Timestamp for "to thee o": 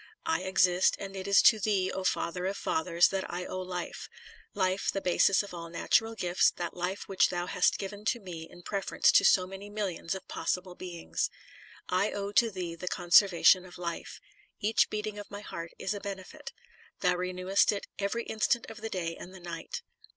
1.43-2.03